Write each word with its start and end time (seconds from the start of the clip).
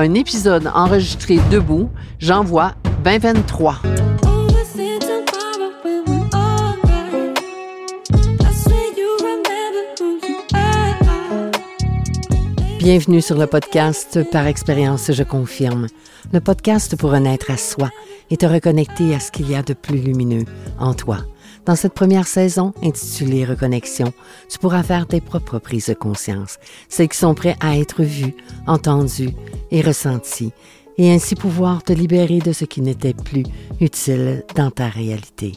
un 0.00 0.14
épisode 0.14 0.66
enregistré 0.74 1.38
debout, 1.50 1.90
j'envoie 2.18 2.72
2023. 3.04 3.82
Bienvenue 12.78 13.20
sur 13.20 13.36
le 13.36 13.46
podcast 13.46 14.30
Par 14.30 14.46
expérience, 14.46 15.12
je 15.12 15.22
confirme. 15.22 15.86
Le 16.32 16.40
podcast 16.40 16.96
pour 16.96 17.10
renaître 17.10 17.50
à 17.50 17.58
soi 17.58 17.90
et 18.30 18.38
te 18.38 18.46
reconnecter 18.46 19.14
à 19.14 19.20
ce 19.20 19.30
qu'il 19.30 19.50
y 19.50 19.54
a 19.54 19.62
de 19.62 19.74
plus 19.74 19.98
lumineux 19.98 20.46
en 20.78 20.94
toi. 20.94 21.18
Dans 21.66 21.76
cette 21.76 21.92
première 21.92 22.26
saison, 22.26 22.72
intitulée 22.82 23.44
Reconnexion, 23.44 24.14
tu 24.48 24.58
pourras 24.58 24.82
faire 24.82 25.06
tes 25.06 25.20
propres 25.20 25.58
prises 25.58 25.88
de 25.88 25.94
conscience, 25.94 26.58
celles 26.88 27.10
qui 27.10 27.18
sont 27.18 27.34
prêtes 27.34 27.58
à 27.60 27.76
être 27.76 28.02
vues, 28.02 28.34
entendues 28.66 29.34
et 29.70 29.80
ressenties, 29.80 30.52
et 30.98 31.10
ainsi 31.10 31.34
pouvoir 31.34 31.82
te 31.82 31.92
libérer 31.92 32.38
de 32.38 32.52
ce 32.52 32.64
qui 32.64 32.80
n'était 32.80 33.14
plus 33.14 33.44
utile 33.80 34.44
dans 34.54 34.70
ta 34.70 34.88
réalité. 34.88 35.52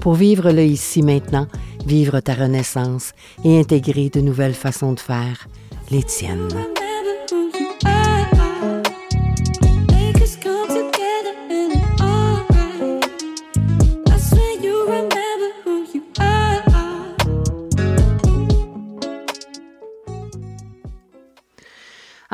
Pour 0.00 0.14
vivre 0.14 0.50
le 0.50 0.64
ici 0.64 1.02
maintenant, 1.02 1.46
vivre 1.86 2.20
ta 2.20 2.34
renaissance 2.34 3.12
et 3.44 3.58
intégrer 3.58 4.08
de 4.08 4.20
nouvelles 4.20 4.54
façons 4.54 4.92
de 4.92 5.00
faire, 5.00 5.48
les 5.90 6.02
tiennes. 6.02 6.48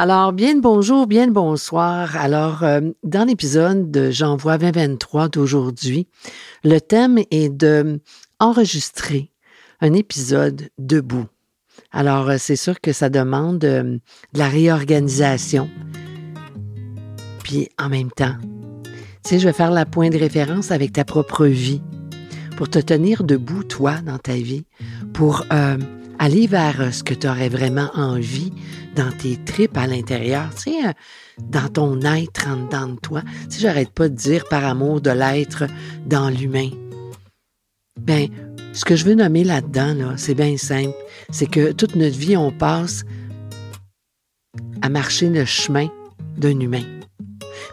Alors, 0.01 0.33
bien 0.33 0.55
le 0.55 0.61
bonjour, 0.61 1.09
bien 1.09 1.27
le 1.27 1.33
bonsoir. 1.33 2.17
Alors, 2.17 2.63
euh, 2.63 2.81
dans 3.03 3.25
l'épisode 3.25 3.91
de 3.91 4.13
J'envoie 4.13 4.57
2023 4.57 5.29
d'aujourd'hui, 5.29 6.07
le 6.63 6.79
thème 6.79 7.19
est 7.33 7.49
de 7.49 8.01
enregistrer 8.39 9.33
un 9.81 9.95
épisode 9.95 10.71
debout. 10.79 11.27
Alors, 11.91 12.31
euh, 12.31 12.37
c'est 12.39 12.55
sûr 12.55 12.81
que 12.81 12.93
ça 12.93 13.11
demande 13.11 13.65
euh, 13.65 13.99
de 14.35 14.39
la 14.39 14.47
réorganisation. 14.47 15.69
Puis, 17.43 17.69
en 17.77 17.89
même 17.89 18.13
temps, 18.13 18.37
tu 18.85 18.91
sais, 19.31 19.41
je 19.41 19.49
vais 19.49 19.53
faire 19.53 19.73
la 19.73 19.85
point 19.85 20.11
de 20.11 20.19
référence 20.19 20.71
avec 20.71 20.93
ta 20.93 21.05
propre 21.05 21.45
vie 21.47 21.83
pour 22.57 22.71
te 22.71 22.79
tenir 22.79 23.25
debout, 23.25 23.65
toi, 23.65 23.97
dans 24.07 24.19
ta 24.19 24.35
vie, 24.35 24.65
pour 25.13 25.45
aller 26.21 26.47
vers 26.47 26.95
ce 26.95 27.03
que 27.03 27.15
tu 27.15 27.29
aurais 27.29 27.49
vraiment 27.49 27.91
envie 27.95 28.53
dans 28.95 29.11
tes 29.13 29.37
tripes 29.37 29.77
à 29.77 29.87
l'intérieur, 29.87 30.51
tu 30.55 30.73
sais, 30.73 30.87
euh, 30.87 30.93
dans 31.39 31.69
ton 31.69 32.01
être 32.01 32.49
en 32.49 32.65
dedans 32.65 32.89
de 32.89 33.01
toi. 33.01 33.23
Sais, 33.49 33.61
j'arrête 33.61 33.91
pas 33.91 34.09
de 34.09 34.15
dire 34.15 34.45
par 34.49 34.65
amour 34.65 35.01
de 35.01 35.11
l'être 35.11 35.65
dans 36.07 36.31
l'humain. 36.31 36.71
Ben, 38.01 38.29
ce 38.73 38.85
que 38.85 38.97
je 38.97 39.05
veux 39.05 39.15
nommer 39.15 39.45
là-dedans, 39.45 39.95
là, 39.95 40.15
c'est 40.17 40.35
bien 40.35 40.57
simple. 40.57 40.95
C'est 41.31 41.47
que 41.47 41.73
toute 41.73 41.97
notre 41.97 42.17
vie, 42.17 42.37
on 42.37 42.51
passe 42.51 43.05
à 44.83 44.89
marcher 44.89 45.29
le 45.29 45.45
chemin 45.45 45.89
d'un 46.37 46.59
humain. 46.61 46.85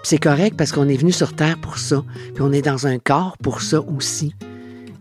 c'est 0.03 0.17
correct 0.17 0.55
parce 0.58 0.71
qu'on 0.71 0.88
est 0.88 0.97
venu 0.97 1.11
sur 1.11 1.36
Terre 1.36 1.59
pour 1.61 1.77
ça, 1.77 2.03
puis 2.33 2.41
on 2.41 2.52
est 2.52 2.61
dans 2.61 2.88
un 2.88 2.97
corps 2.97 3.38
pour 3.38 3.61
ça 3.61 3.81
aussi. 3.81 4.33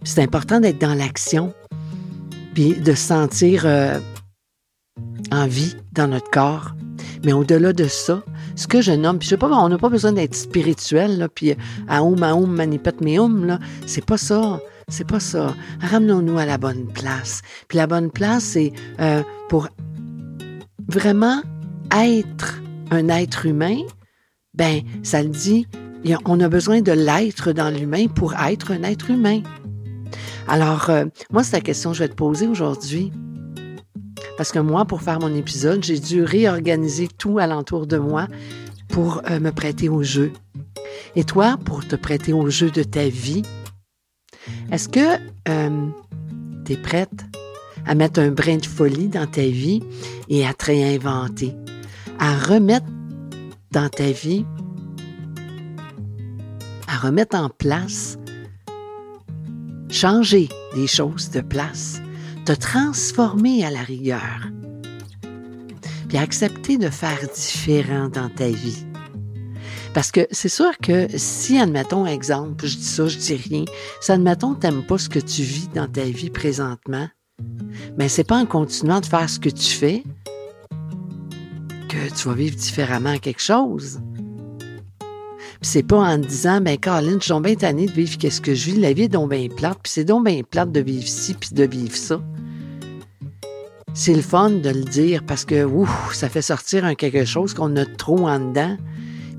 c'est 0.03 0.23
important 0.23 0.61
d'être 0.61 0.79
dans 0.79 0.95
l'action, 0.95 1.55
puis 2.55 2.75
de 2.75 2.93
se 2.93 3.07
sentir 3.07 3.63
euh, 3.65 3.99
en 5.33 5.47
vie 5.47 5.77
dans 5.93 6.09
notre 6.09 6.31
corps. 6.31 6.75
Mais 7.25 7.33
au-delà 7.33 7.73
de 7.73 7.85
ça, 7.85 8.23
ce 8.57 8.67
que 8.67 8.81
je 8.81 8.93
nomme, 8.93 9.19
puis 9.19 9.27
je 9.27 9.31
sais 9.31 9.37
pas, 9.37 9.49
on 9.49 9.69
n'a 9.69 9.79
pas 9.79 9.89
besoin 9.89 10.13
d'être 10.13 10.35
spirituel, 10.35 11.29
puis 11.35 11.55
aoum, 11.89 12.23
aoum, 12.23 12.51
manipet, 12.51 12.95
meoum, 13.01 13.47
là, 13.47 13.59
c'est 13.87 14.05
pas 14.05 14.19
ça. 14.19 14.61
C'est 14.89 15.07
pas 15.07 15.21
ça. 15.21 15.55
Ramenons-nous 15.81 16.37
à 16.37 16.45
la 16.45 16.59
bonne 16.59 16.87
place. 16.93 17.41
Puis 17.69 17.79
la 17.79 17.87
bonne 17.87 18.11
place, 18.11 18.45
c'est 18.45 18.73
euh, 19.01 19.23
pour 19.49 19.69
vraiment 20.89 21.41
être 21.97 22.61
un 22.91 23.09
être 23.09 23.47
humain, 23.47 23.79
ben, 24.53 24.83
ça 25.03 25.23
le 25.23 25.31
dit, 25.31 25.67
on 26.27 26.39
a 26.41 26.49
besoin 26.49 26.83
de 26.83 26.93
l'être 26.93 27.53
dans 27.53 27.71
l'humain 27.71 28.09
pour 28.09 28.35
être 28.35 28.73
un 28.73 28.83
être 28.83 29.11
humain. 29.11 29.41
Alors, 30.49 30.91
euh, 30.91 31.07
moi, 31.33 31.43
c'est 31.43 31.57
la 31.57 31.63
question 31.63 31.91
que 31.93 31.97
je 31.97 32.03
vais 32.03 32.09
te 32.09 32.15
poser 32.15 32.47
aujourd'hui. 32.47 33.11
Parce 34.37 34.51
que 34.51 34.59
moi, 34.59 34.85
pour 34.85 35.03
faire 35.03 35.21
mon 35.21 35.35
épisode, 35.35 35.85
j'ai 35.85 35.99
dû 35.99 36.23
réorganiser 36.23 37.09
tout 37.09 37.39
alentour 37.39 37.87
de 37.87 37.99
moi 37.99 38.27
pour 38.89 39.23
euh, 39.31 39.41
me 39.41 39.51
prêter 39.51 39.89
au 39.89 40.03
jeu. 40.03 40.33
Et 41.17 41.25
toi, 41.25 41.57
pour 41.65 41.87
te 41.87 41.97
prêter 41.97 42.33
au 42.33 42.51
jeu 42.51 42.71
de 42.71 42.83
ta 42.83 43.09
vie, 43.09 43.43
est-ce 44.73 44.89
que 44.89 45.19
euh, 45.49 45.87
tu 46.65 46.73
es 46.73 46.77
prête 46.77 47.25
à 47.87 47.95
mettre 47.95 48.21
un 48.21 48.31
brin 48.31 48.57
de 48.57 48.67
folie 48.67 49.09
dans 49.09 49.27
ta 49.27 49.43
vie 49.43 49.83
et 50.29 50.47
à 50.47 50.55
te 50.55 50.67
réinventer, 50.67 51.55
à 52.19 52.37
remettre 52.37 52.87
dans 53.71 53.89
ta 53.89 54.11
vie, 54.11 54.45
à 56.89 56.97
remettre 56.97 57.37
en 57.37 57.51
place, 57.51 58.19
changer 59.91 60.49
des 60.75 60.87
choses 60.87 61.31
de 61.31 61.41
place 61.41 62.01
te 62.45 62.53
transformer 62.53 63.65
à 63.65 63.71
la 63.71 63.81
rigueur, 63.81 64.51
puis 66.09 66.19
accepter 66.19 66.77
de 66.77 66.91
faire 66.91 67.19
différent 67.35 68.09
dans 68.09 68.29
ta 68.29 68.49
vie. 68.49 68.85
Parce 69.95 70.11
que 70.11 70.27
c'est 70.31 70.51
sûr 70.51 70.77
que 70.83 71.07
si, 71.17 71.59
admettons, 71.59 72.05
exemple, 72.05 72.67
je 72.67 72.77
dis 72.77 72.85
ça, 72.85 73.09
je 73.09 73.17
dis 73.17 73.37
rien, 73.37 73.65
si, 74.01 74.13
admettons, 74.13 74.55
t'aimes 74.55 74.83
pas 74.83 74.99
ce 74.99 75.09
que 75.09 75.21
tu 75.21 75.43
vis 75.43 75.69
dans 75.75 75.89
ta 75.89 76.03
vie 76.03 76.31
présentement, 76.31 77.09
mais 77.97 78.09
c'est 78.09 78.25
pas 78.25 78.37
en 78.37 78.47
continuant 78.47 79.01
de 79.01 79.07
faire 79.07 79.31
ce 79.31 79.39
que 79.39 79.49
tu 79.49 79.71
fais 79.71 80.05
que 81.89 82.13
tu 82.15 82.29
vas 82.29 82.35
vivre 82.35 82.57
différemment 82.57 83.17
quelque 83.19 83.43
chose. 83.43 84.01
Puis 84.59 85.71
c'est 85.71 85.83
pas 85.83 85.99
en 85.99 86.19
disant, 86.19 86.61
ben, 86.61 86.77
Caroline, 86.77 87.19
je 87.23 87.33
suis 87.33 87.41
bien 87.41 87.55
tannée 87.55 87.87
de 87.87 87.93
vivre 87.93 88.19
qu'est-ce 88.19 88.41
que 88.41 88.55
je 88.55 88.67
vis. 88.67 88.81
La 88.81 88.93
vie 88.93 89.05
est 89.05 89.09
donc 89.09 89.31
bien 89.31 89.49
plate, 89.49 89.79
puis 89.83 89.93
c'est 89.93 90.05
donc 90.05 90.27
bien 90.27 90.43
plate 90.43 90.73
de 90.73 90.81
vivre 90.81 91.09
ci, 91.09 91.33
puis 91.33 91.51
de 91.55 91.65
vivre 91.65 91.97
ça 91.97 92.21
c'est 93.95 94.13
le 94.13 94.23
fun 94.23 94.51
de 94.51 94.71
le 94.71 94.83
dire 94.83 95.23
parce 95.25 95.45
que 95.45 95.65
ouf, 95.65 96.13
ça 96.13 96.29
fait 96.29 96.43
sortir 96.43 96.85
un 96.85 96.97
quelque 96.97 97.25
chose 97.25 97.55
qu'on 97.55 97.75
a 97.77 97.87
trop 97.87 98.29
en 98.29 98.41
dedans. 98.41 98.77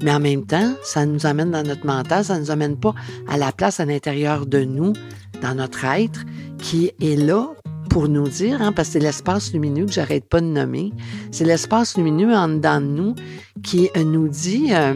Mais 0.02 0.12
en 0.12 0.20
même 0.20 0.46
temps, 0.46 0.74
ça 0.84 1.06
nous 1.06 1.26
amène 1.26 1.52
dans 1.52 1.64
notre 1.64 1.86
mental, 1.86 2.24
ça 2.24 2.36
ne 2.36 2.40
nous 2.42 2.52
amène 2.52 2.78
pas 2.78 2.94
à 3.28 3.38
la 3.38 3.52
place 3.52 3.80
à 3.80 3.86
l'intérieur 3.86 4.46
de 4.46 4.64
nous, 4.64 4.94
dans 5.42 5.56
notre 5.56 5.86
être, 5.86 6.22
qui 6.58 6.92
est 7.02 7.16
là 7.16 7.48
pour 7.90 8.10
nous 8.10 8.28
dire, 8.28 8.62
hein, 8.62 8.74
parce 8.74 8.90
que 8.90 8.94
c'est 8.94 9.00
l'espace 9.00 9.54
lumineux 9.54 9.86
que 9.86 9.92
j'arrête 9.92 10.26
pas 10.26 10.42
de 10.42 10.48
nommer, 10.48 10.92
c'est 11.32 11.46
l'espace 11.46 11.96
lumineux 11.96 12.34
en 12.34 12.50
dedans 12.50 12.82
de 12.82 12.88
nous 12.88 13.16
qui 13.64 13.90
nous 13.96 14.28
dit, 14.28 14.68
euh, 14.72 14.94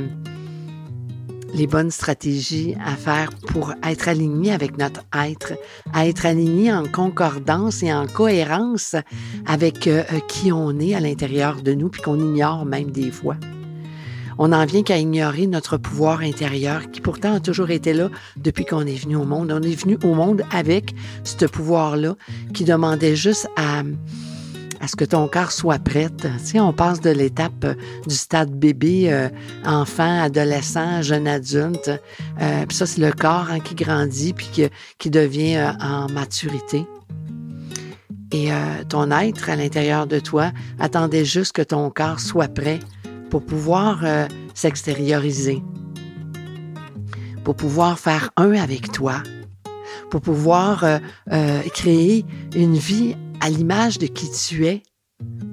les 1.53 1.67
bonnes 1.67 1.91
stratégies 1.91 2.75
à 2.83 2.95
faire 2.95 3.29
pour 3.47 3.73
être 3.83 4.07
aligné 4.07 4.51
avec 4.51 4.77
notre 4.77 5.01
être, 5.13 5.53
à 5.93 6.07
être 6.07 6.25
aligné 6.25 6.71
en 6.71 6.85
concordance 6.85 7.83
et 7.83 7.93
en 7.93 8.07
cohérence 8.07 8.95
avec 9.45 9.87
euh, 9.87 10.03
euh, 10.13 10.19
qui 10.27 10.51
on 10.51 10.79
est 10.79 10.95
à 10.95 10.99
l'intérieur 10.99 11.61
de 11.61 11.73
nous, 11.73 11.89
puis 11.89 12.01
qu'on 12.01 12.19
ignore 12.19 12.65
même 12.65 12.91
des 12.91 13.11
fois. 13.11 13.35
On 14.37 14.49
n'en 14.49 14.65
vient 14.65 14.83
qu'à 14.83 14.97
ignorer 14.97 15.47
notre 15.47 15.75
pouvoir 15.75 16.21
intérieur 16.21 16.89
qui 16.91 17.01
pourtant 17.01 17.35
a 17.35 17.39
toujours 17.41 17.71
été 17.71 17.91
là 17.91 18.09
depuis 18.37 18.63
qu'on 18.63 18.85
est 18.85 18.95
venu 18.95 19.17
au 19.17 19.25
monde. 19.25 19.51
On 19.51 19.61
est 19.61 19.75
venu 19.75 19.97
au 20.03 20.13
monde 20.13 20.43
avec 20.49 20.95
ce 21.25 21.45
pouvoir-là 21.45 22.15
qui 22.53 22.63
demandait 22.63 23.17
juste 23.17 23.49
à, 23.57 23.83
à 24.79 24.87
ce 24.87 24.95
que 24.95 25.05
ton 25.05 25.27
corps 25.27 25.51
soit 25.51 25.79
prêt. 25.79 26.09
Sais, 26.39 26.59
on 26.59 26.73
passe 26.73 27.01
de 27.01 27.09
l'étape 27.09 27.63
euh, 27.63 27.73
du 28.07 28.15
stade 28.15 28.51
bébé, 28.51 29.11
euh, 29.11 29.29
enfant, 29.65 30.21
adolescent, 30.21 31.01
jeune 31.01 31.27
adulte. 31.27 31.91
Euh, 32.41 32.65
ça, 32.69 32.85
c'est 32.85 33.01
le 33.01 33.11
corps 33.11 33.47
hein, 33.49 33.59
qui 33.59 33.75
grandit 33.75 34.33
puis 34.33 34.69
qui 34.97 35.09
devient 35.09 35.73
en 35.81 36.07
maturité. 36.09 36.85
Et 38.31 38.49
ton 38.89 39.09
être 39.09 39.49
à 39.49 39.55
l'intérieur 39.55 40.05
de 40.05 40.19
toi 40.19 40.51
attendait 40.79 41.25
juste 41.25 41.53
que 41.53 41.63
ton 41.63 41.89
corps 41.89 42.19
soit 42.19 42.47
prêt 42.47 42.79
pour 43.31 43.43
pouvoir 43.43 44.03
s'extérioriser, 44.53 45.63
pour 47.43 47.55
pouvoir 47.55 47.97
faire 47.97 48.29
un 48.37 48.51
avec 48.51 48.91
toi, 48.91 49.23
pour 50.11 50.21
pouvoir 50.21 50.85
créer 51.73 52.23
une 52.53 52.75
vie 52.75 53.15
à 53.39 53.49
l'image 53.49 53.99
de 53.99 54.07
qui 54.07 54.29
tu 54.31 54.65
es 54.65 54.83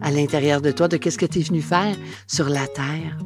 à 0.01 0.11
l'intérieur 0.11 0.61
de 0.61 0.71
toi, 0.71 0.89
de 0.89 0.97
qu'est-ce 0.97 1.19
que 1.19 1.27
tu 1.27 1.41
es 1.41 1.43
venu 1.43 1.61
faire 1.61 1.97
sur 2.27 2.49
la 2.49 2.67
terre. 2.67 3.19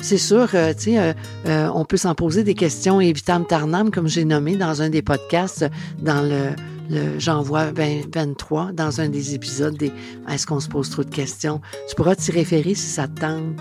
C'est 0.00 0.18
sûr, 0.18 0.48
euh, 0.54 0.72
tu 0.74 0.82
sais, 0.82 0.98
euh, 0.98 1.12
euh, 1.46 1.70
on 1.74 1.84
peut 1.84 1.96
s'en 1.96 2.14
poser 2.14 2.44
des 2.44 2.54
questions 2.54 3.00
évitam 3.00 3.44
tarnam, 3.44 3.90
comme 3.90 4.06
j'ai 4.06 4.24
nommé 4.24 4.56
dans 4.56 4.80
un 4.80 4.90
des 4.90 5.02
podcasts, 5.02 5.66
dans 6.00 6.22
le, 6.22 6.54
le 6.88 7.18
J'envoie 7.18 7.72
23, 7.72 8.72
dans 8.72 9.00
un 9.00 9.08
des 9.08 9.34
épisodes 9.34 9.76
des 9.76 9.92
Est-ce 10.28 10.46
qu'on 10.46 10.60
se 10.60 10.68
pose 10.68 10.88
trop 10.90 11.02
de 11.02 11.10
questions? 11.10 11.60
Tu 11.88 11.96
pourras 11.96 12.14
t'y 12.14 12.30
référer 12.30 12.74
si 12.74 12.86
ça 12.86 13.08
te 13.08 13.20
tente. 13.20 13.56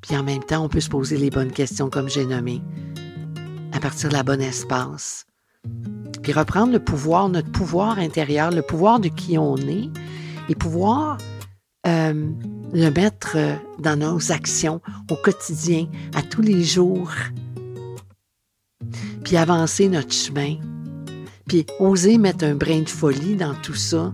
Puis 0.00 0.16
en 0.16 0.22
même 0.22 0.42
temps, 0.42 0.64
on 0.64 0.68
peut 0.68 0.80
se 0.80 0.88
poser 0.88 1.18
les 1.18 1.30
bonnes 1.30 1.52
questions 1.52 1.90
comme 1.90 2.08
j'ai 2.08 2.24
nommé, 2.24 2.62
à 3.72 3.78
partir 3.78 4.08
de 4.08 4.14
la 4.14 4.22
bonne 4.22 4.40
espace. 4.40 5.26
Puis 6.22 6.32
reprendre 6.32 6.72
le 6.72 6.78
pouvoir, 6.78 7.28
notre 7.28 7.50
pouvoir 7.50 7.98
intérieur, 7.98 8.50
le 8.50 8.62
pouvoir 8.62 9.00
de 9.00 9.08
qui 9.08 9.38
on 9.38 9.56
est, 9.56 9.88
et 10.48 10.54
pouvoir 10.54 11.18
euh, 11.86 12.30
le 12.72 12.90
mettre 12.90 13.36
euh, 13.36 13.54
dans 13.78 13.98
nos 13.98 14.32
actions 14.32 14.80
au 15.10 15.16
quotidien, 15.16 15.86
à 16.14 16.22
tous 16.22 16.42
les 16.42 16.62
jours, 16.62 17.10
puis 19.24 19.36
avancer 19.36 19.88
notre 19.88 20.12
chemin, 20.12 20.56
puis 21.46 21.64
oser 21.78 22.18
mettre 22.18 22.44
un 22.44 22.54
brin 22.54 22.80
de 22.80 22.88
folie 22.88 23.36
dans 23.36 23.54
tout 23.54 23.74
ça. 23.74 24.12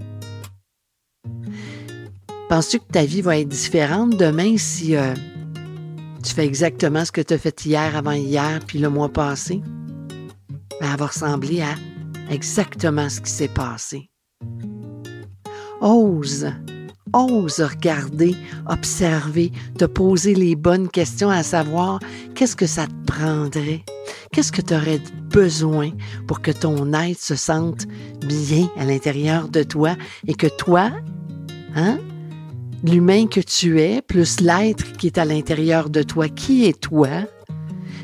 Penses-tu 2.49 2.79
que 2.79 2.93
ta 2.93 3.05
vie 3.05 3.23
va 3.23 3.39
être 3.39 3.49
différente 3.49 4.17
demain 4.17 4.57
si 4.57 4.95
euh, 4.95 5.15
tu 6.23 6.33
fais 6.33 6.47
exactement 6.47 7.05
ce 7.05 7.11
que 7.11 7.21
tu 7.21 7.35
as 7.35 7.39
fait 7.39 7.67
hier, 7.67 7.97
avant 7.97 8.13
hier, 8.13 8.61
puis 8.65 8.79
le 8.79 8.89
mois 8.89 9.09
passé? 9.09 9.61
Ben, 10.81 10.89
elle 10.93 10.99
va 10.99 11.09
à 11.63 11.75
exactement 12.31 13.09
ce 13.09 13.21
qui 13.21 13.31
s'est 13.31 13.49
passé. 13.49 14.11
Ose, 15.81 16.47
ose 17.13 17.61
regarder, 17.61 18.35
observer, 18.69 19.53
te 19.79 19.85
poser 19.85 20.35
les 20.35 20.57
bonnes 20.57 20.89
questions 20.89 21.31
à 21.31 21.43
savoir 21.43 22.01
qu'est-ce 22.35 22.57
que 22.57 22.67
ça 22.67 22.87
te 22.87 23.13
prendrait, 23.13 23.85
qu'est-ce 24.33 24.53
que 24.53 24.63
tu 24.63 24.75
aurais 24.75 25.01
besoin 25.31 25.91
pour 26.27 26.41
que 26.41 26.51
ton 26.51 26.93
être 26.93 27.21
se 27.21 27.37
sente 27.37 27.87
bien 28.27 28.69
à 28.77 28.85
l'intérieur 28.85 29.49
de 29.49 29.63
toi 29.63 29.97
et 30.27 30.35
que 30.35 30.47
toi, 30.47 30.91
hein, 31.75 31.99
l'humain 32.85 33.27
que 33.27 33.41
tu 33.41 33.81
es, 33.81 34.03
plus 34.03 34.41
l'être 34.41 34.93
qui 34.93 35.07
est 35.07 35.19
à 35.19 35.25
l'intérieur 35.25 35.91
de 35.91 36.03
toi, 36.03 36.29
qui 36.29 36.67
est 36.67 36.81
toi, 36.81 37.09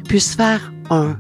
puisse 0.09 0.35
faire 0.35 0.73
un 0.91 1.19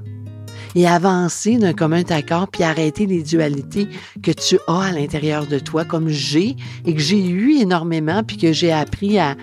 et 0.74 0.86
avancer 0.86 1.58
d'un 1.58 1.72
commun 1.72 2.02
accord, 2.08 2.48
puis 2.48 2.62
arrêter 2.62 3.06
les 3.06 3.22
dualités 3.22 3.88
que 4.22 4.30
tu 4.30 4.58
as 4.66 4.80
à 4.80 4.92
l'intérieur 4.92 5.46
de 5.46 5.58
toi, 5.58 5.84
comme 5.84 6.08
j'ai 6.08 6.56
et 6.86 6.94
que 6.94 7.00
j'ai 7.00 7.24
eu 7.24 7.60
énormément, 7.60 8.22
puis 8.22 8.36
que 8.36 8.52
j'ai 8.52 8.72
appris 8.72 9.19
à, 9.19 9.36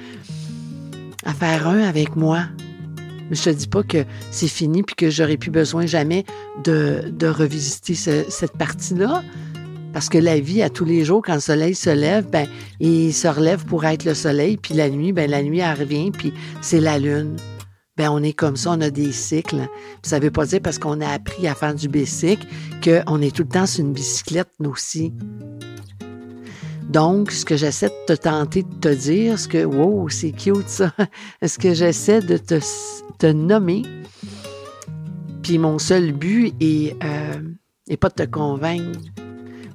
à 1.26 1.34
faire 1.34 1.68
un 1.68 1.80
avec 1.80 2.16
moi. 2.16 2.44
Mais 3.30 3.36
je 3.36 3.44
te 3.44 3.50
dis 3.50 3.68
pas 3.68 3.84
que 3.84 4.06
c'est 4.32 4.48
fini, 4.48 4.84
puis 4.84 4.96
que 4.96 5.10
j'aurais 5.10 5.38
plus 5.38 5.52
besoin 5.52 5.86
jamais 5.86 6.26
de, 6.64 7.04
de 7.12 7.28
revisiter 7.28 7.94
cette 7.96 8.58
partie-là. 8.58 9.24
Parce 9.94 10.10
que 10.10 10.18
la 10.18 10.40
vie, 10.40 10.62
à 10.62 10.70
tous 10.70 10.86
les 10.86 11.04
jours, 11.04 11.22
quand 11.24 11.34
le 11.34 11.40
soleil 11.40 11.74
se 11.74 11.90
lève, 11.90 12.28
ben, 12.30 12.48
il 12.80 13.14
se 13.14 13.28
relève 13.28 13.66
pour 13.66 13.86
être 13.86 14.06
le 14.06 14.14
soleil, 14.14 14.58
puis 14.58 14.76
la 14.76 14.90
nuit, 14.90 15.14
ben, 15.14 15.30
la 15.30 15.42
nuit, 15.42 15.60
elle 15.60 15.80
revient, 15.80 16.12
puis 16.12 16.34
c'est 16.62 16.80
la 16.80 17.00
lune. 17.00 17.36
Ben, 18.00 18.10
on 18.12 18.24
est 18.24 18.32
comme 18.32 18.56
ça, 18.56 18.72
on 18.72 18.80
a 18.80 18.92
des 18.92 19.12
cycles. 19.12 19.68
ça 20.04 20.20
ne 20.20 20.24
veut 20.24 20.32
pas 20.32 20.46
dire 20.46 20.62
parce 20.64 20.80
qu'on 20.80 21.02
a 21.02 21.08
appris 21.10 21.50
à 21.50 21.54
faire 21.54 21.76
du 21.76 21.90
bicycle 21.90 22.48
qu'on 22.82 23.22
est 23.22 23.36
tout 23.36 23.44
le 23.44 23.50
temps 23.50 23.66
sur 23.66 23.84
une 23.84 23.92
bicyclette, 23.92 24.48
nous 24.62 24.70
aussi. 24.70 25.12
Donc, 26.88 27.30
ce 27.30 27.44
que 27.44 27.58
j'essaie 27.58 27.90
de 27.90 28.16
te 28.16 28.22
tenter 28.22 28.64
de 28.64 28.74
te 28.76 28.88
dire, 28.88 29.38
ce 29.38 29.50
que, 29.50 29.66
wow, 29.66 30.08
c'est 30.08 30.32
cute 30.32 30.70
ça, 30.70 30.94
ce 31.46 31.58
que 31.58 31.74
j'essaie 31.74 32.22
de 32.22 32.38
te, 32.38 32.62
te, 33.18 33.28
nommer, 33.28 33.84
puis 35.44 35.58
mon 35.58 35.78
seul 35.78 36.14
but 36.14 36.54
est, 36.62 36.96
euh, 37.04 37.96
pas 37.98 38.08
de 38.08 38.14
te 38.14 38.24
convaincre, 38.24 38.98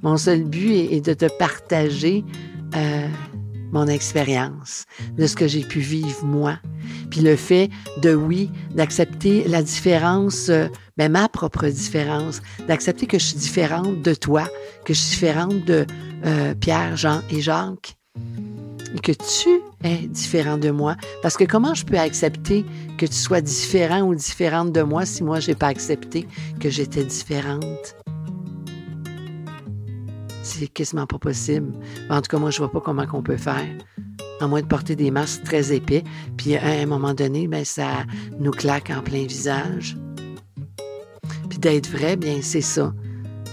mon 0.02 0.16
seul 0.16 0.44
but 0.44 0.72
est, 0.90 1.04
de 1.04 1.12
te 1.12 1.26
partager 1.38 2.24
euh, 2.74 3.06
mon 3.74 3.88
expérience, 3.88 4.84
de 5.18 5.26
ce 5.26 5.34
que 5.34 5.48
j'ai 5.48 5.62
pu 5.62 5.80
vivre 5.80 6.24
moi. 6.24 6.58
Puis 7.10 7.20
le 7.20 7.36
fait 7.36 7.68
de, 8.00 8.14
oui, 8.14 8.50
d'accepter 8.70 9.44
la 9.48 9.62
différence, 9.62 10.48
euh, 10.48 10.68
ben, 10.96 11.10
ma 11.10 11.28
propre 11.28 11.66
différence, 11.66 12.40
d'accepter 12.68 13.06
que 13.06 13.18
je 13.18 13.24
suis 13.24 13.36
différente 13.36 14.00
de 14.00 14.14
toi, 14.14 14.48
que 14.84 14.94
je 14.94 15.00
suis 15.00 15.10
différente 15.10 15.64
de 15.64 15.86
euh, 16.24 16.54
Pierre, 16.54 16.96
Jean 16.96 17.20
et 17.30 17.40
Jacques, 17.40 17.96
et 18.94 19.00
que 19.00 19.12
tu 19.12 19.60
es 19.82 20.06
différent 20.06 20.56
de 20.56 20.70
moi. 20.70 20.96
Parce 21.20 21.36
que 21.36 21.44
comment 21.44 21.74
je 21.74 21.84
peux 21.84 21.98
accepter 21.98 22.64
que 22.96 23.06
tu 23.06 23.14
sois 23.16 23.40
différent 23.40 24.02
ou 24.02 24.14
différente 24.14 24.70
de 24.72 24.82
moi 24.82 25.04
si 25.04 25.24
moi, 25.24 25.40
j'ai 25.40 25.56
pas 25.56 25.66
accepté 25.66 26.28
que 26.60 26.70
j'étais 26.70 27.04
différente? 27.04 28.03
C'est 30.44 30.68
quasiment 30.68 31.06
pas 31.06 31.18
possible. 31.18 31.72
En 32.10 32.20
tout 32.20 32.28
cas, 32.28 32.38
moi, 32.38 32.50
je 32.50 32.58
vois 32.58 32.70
pas 32.70 32.80
comment 32.80 33.06
qu'on 33.06 33.22
peut 33.22 33.36
faire. 33.36 33.66
À 34.40 34.46
moins 34.46 34.60
de 34.60 34.66
porter 34.66 34.94
des 34.94 35.10
masques 35.10 35.42
très 35.44 35.72
épais, 35.72 36.04
puis 36.36 36.56
à 36.56 36.66
un 36.66 36.86
moment 36.86 37.14
donné, 37.14 37.48
ben, 37.48 37.64
ça 37.64 38.04
nous 38.38 38.50
claque 38.50 38.90
en 38.90 39.02
plein 39.02 39.24
visage. 39.24 39.96
Puis 41.48 41.58
d'être 41.58 41.88
vrai, 41.88 42.16
bien, 42.16 42.40
c'est 42.42 42.60
ça. 42.60 42.92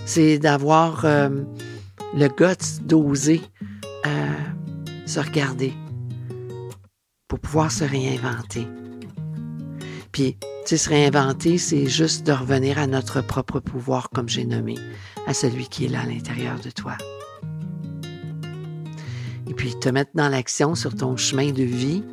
C'est 0.06 0.38
d'avoir 0.38 1.06
euh, 1.06 1.30
le 2.14 2.28
guts 2.28 2.84
d'oser 2.84 3.42
euh, 4.06 4.32
se 5.06 5.20
regarder 5.20 5.74
pour 7.28 7.40
pouvoir 7.40 7.72
se 7.72 7.86
réinventer. 7.86 8.68
Puis, 10.12 10.38
tu 10.40 10.48
sais, 10.66 10.78
se 10.78 10.90
réinventer, 10.90 11.58
c'est 11.58 11.88
juste 11.88 12.25
de 12.25 12.31
revenir 12.31 12.78
à 12.78 12.88
notre 12.88 13.22
propre 13.22 13.60
pouvoir, 13.60 14.10
comme 14.10 14.28
j'ai 14.28 14.46
nommé, 14.46 14.75
à 15.25 15.34
celui 15.34 15.68
qui 15.68 15.86
est 15.86 15.90
là 15.90 16.02
à 16.02 16.06
l'intérieur 16.06 16.60
de 16.60 16.69
toi. 16.69 16.98
Et 19.48 19.54
puis, 19.54 19.78
te 19.80 19.90
mettre 19.90 20.12
dans 20.13 20.30
l'action 20.30 20.75
sur 20.75 20.96
ton 20.96 21.18
chemin 21.18 21.52
de 21.52 21.63
vie 21.63 22.04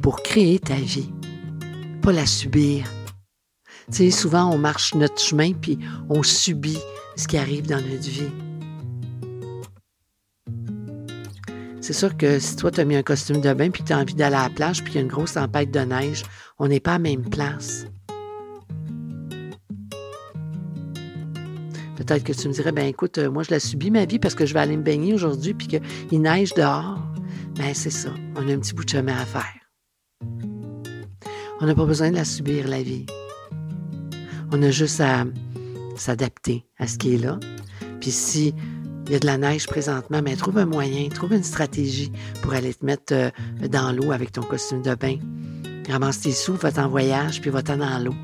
pour 0.00 0.22
créer 0.22 0.58
ta 0.58 0.74
vie, 0.74 1.12
pas 2.02 2.12
la 2.12 2.26
subir. 2.26 2.86
Tu 3.90 3.96
sais, 3.96 4.10
souvent, 4.10 4.50
on 4.50 4.58
marche 4.58 4.94
notre 4.94 5.20
chemin, 5.20 5.52
puis 5.52 5.78
on 6.08 6.22
subit 6.22 6.78
ce 7.16 7.26
qui 7.26 7.36
arrive 7.36 7.66
dans 7.66 7.80
notre 7.80 8.08
vie. 8.08 8.30
C'est 11.90 12.06
sûr 12.06 12.16
que 12.16 12.38
si 12.38 12.54
toi, 12.54 12.70
tu 12.70 12.78
as 12.78 12.84
mis 12.84 12.94
un 12.94 13.02
costume 13.02 13.40
de 13.40 13.52
bain, 13.52 13.68
puis 13.68 13.82
tu 13.82 13.92
as 13.92 13.98
envie 13.98 14.14
d'aller 14.14 14.36
à 14.36 14.44
la 14.44 14.50
plage, 14.50 14.84
puis 14.84 14.92
il 14.92 14.94
y 14.94 14.98
a 14.98 15.00
une 15.00 15.08
grosse 15.08 15.32
tempête 15.32 15.72
de 15.72 15.80
neige, 15.80 16.22
on 16.60 16.68
n'est 16.68 16.78
pas 16.78 16.92
à 16.92 16.98
la 16.98 16.98
même 17.00 17.28
place. 17.28 17.84
Peut-être 21.96 22.22
que 22.22 22.32
tu 22.32 22.46
me 22.46 22.52
dirais, 22.52 22.70
ben 22.70 22.86
écoute, 22.86 23.18
euh, 23.18 23.28
moi 23.28 23.42
je 23.42 23.50
la 23.50 23.58
subis 23.58 23.90
ma 23.90 24.04
vie 24.04 24.20
parce 24.20 24.36
que 24.36 24.46
je 24.46 24.54
vais 24.54 24.60
aller 24.60 24.76
me 24.76 24.84
baigner 24.84 25.14
aujourd'hui 25.14 25.52
puis 25.52 25.66
qu'il 25.66 26.22
neige 26.22 26.54
dehors. 26.54 27.00
Ben 27.56 27.74
c'est 27.74 27.90
ça, 27.90 28.10
on 28.36 28.48
a 28.48 28.52
un 28.52 28.60
petit 28.60 28.72
bout 28.72 28.84
de 28.84 28.90
chemin 28.90 29.16
à 29.16 29.26
faire. 29.26 29.58
On 31.60 31.66
n'a 31.66 31.74
pas 31.74 31.86
besoin 31.86 32.12
de 32.12 32.16
la 32.16 32.24
subir, 32.24 32.68
la 32.68 32.84
vie. 32.84 33.06
On 34.52 34.62
a 34.62 34.70
juste 34.70 35.00
à 35.00 35.24
s'adapter 35.96 36.64
à 36.78 36.86
ce 36.86 36.98
qui 36.98 37.16
est 37.16 37.18
là. 37.18 37.40
Puis 38.00 38.12
si 38.12 38.54
il 39.10 39.14
y 39.14 39.16
a 39.16 39.18
de 39.18 39.26
la 39.26 39.38
neige 39.38 39.66
présentement, 39.66 40.22
mais 40.22 40.36
trouve 40.36 40.58
un 40.58 40.66
moyen, 40.66 41.08
trouve 41.08 41.32
une 41.32 41.42
stratégie 41.42 42.12
pour 42.42 42.54
aller 42.54 42.72
te 42.72 42.86
mettre 42.86 43.12
euh, 43.12 43.30
dans 43.66 43.90
l'eau 43.90 44.12
avec 44.12 44.30
ton 44.30 44.42
costume 44.42 44.82
de 44.82 44.94
bain. 44.94 45.16
Ramasse 45.88 46.20
tes 46.20 46.30
sous, 46.30 46.54
va 46.54 46.70
en 46.76 46.88
voyage, 46.88 47.40
puis 47.40 47.50
va-t'en 47.50 47.78
dans 47.78 47.98
l'eau. 47.98 48.14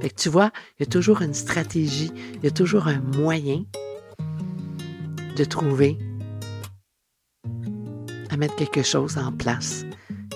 Fait 0.00 0.08
que 0.08 0.14
tu 0.14 0.30
vois, 0.30 0.52
il 0.78 0.84
y 0.84 0.88
a 0.88 0.90
toujours 0.90 1.20
une 1.20 1.34
stratégie, 1.34 2.10
il 2.36 2.44
y 2.44 2.46
a 2.46 2.50
toujours 2.50 2.88
un 2.88 2.98
moyen 2.98 3.66
de 5.36 5.44
trouver 5.44 5.98
à 8.30 8.38
mettre 8.38 8.56
quelque 8.56 8.82
chose 8.82 9.18
en 9.18 9.32
place 9.32 9.84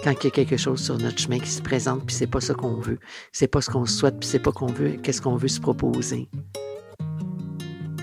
quand 0.02 0.12
il 0.12 0.24
y 0.24 0.26
a 0.26 0.30
quelque 0.30 0.58
chose 0.58 0.84
sur 0.84 0.98
notre 0.98 1.18
chemin 1.18 1.38
qui 1.38 1.48
se 1.48 1.62
présente, 1.62 2.04
puis 2.04 2.14
c'est 2.14 2.26
pas 2.26 2.42
ce 2.42 2.52
qu'on 2.52 2.80
veut, 2.80 2.98
c'est 3.32 3.48
pas 3.48 3.62
ce 3.62 3.70
qu'on 3.70 3.86
souhaite, 3.86 4.20
puis 4.20 4.28
c'est 4.28 4.40
pas 4.40 4.52
qu'on 4.52 4.66
veut, 4.66 4.98
qu'est-ce 5.02 5.22
qu'on 5.22 5.36
veut 5.36 5.48
se 5.48 5.60
proposer. 5.60 6.28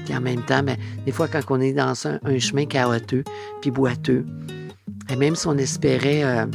Puis 0.06 0.16
en 0.16 0.22
même 0.22 0.42
temps, 0.44 0.64
ben, 0.64 0.78
des 1.06 1.12
fois, 1.12 1.28
quand 1.28 1.42
on 1.50 1.62
est 1.62 1.74
dans 1.74 1.94
un, 2.08 2.40
chemin 2.40 2.66
chaotique, 2.66 3.28
puis 3.62 3.72
boiteux, 3.72 4.26
et 5.10 5.16
même 5.16 5.36
si 5.36 5.48
on 5.48 5.58
espérait 5.58 6.24
euh, 6.24 6.46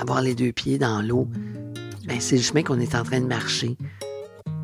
avoir 0.00 0.22
les 0.22 0.34
deux 0.34 0.52
pieds 0.52 0.78
dans 0.78 1.02
l'eau, 1.02 1.28
ben, 2.06 2.20
c'est 2.20 2.36
le 2.36 2.42
chemin 2.42 2.62
qu'on 2.62 2.80
est 2.80 2.94
en 2.94 3.02
train 3.02 3.20
de 3.20 3.26
marcher. 3.26 3.76